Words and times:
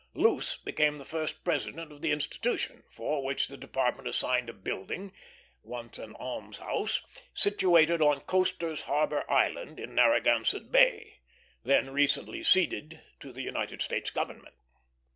Luce 0.15 0.57
became 0.57 0.97
the 0.97 1.05
first 1.05 1.43
president 1.43 1.91
of 1.91 2.01
the 2.01 2.11
institution, 2.11 2.81
for 2.89 3.23
which 3.23 3.47
the 3.47 3.55
Department 3.55 4.07
assigned 4.07 4.49
a 4.49 4.53
building, 4.53 5.13
once 5.61 5.99
an 5.99 6.15
almshouse, 6.15 7.03
situated 7.35 8.01
on 8.01 8.19
Coaster's 8.21 8.81
Harbor 8.89 9.29
Island, 9.29 9.79
in 9.79 9.93
Narragansett 9.93 10.71
Bay, 10.71 11.19
then 11.63 11.91
recently 11.91 12.41
ceded 12.43 12.99
to 13.19 13.31
the 13.31 13.43
United 13.43 13.83
States 13.83 14.09
government. 14.09 14.55